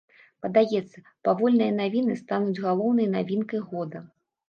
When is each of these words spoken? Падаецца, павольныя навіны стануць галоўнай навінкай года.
Падаецца, 0.45 1.03
павольныя 1.29 1.75
навіны 1.81 2.19
стануць 2.25 2.61
галоўнай 2.67 3.15
навінкай 3.17 3.67
года. 3.73 4.07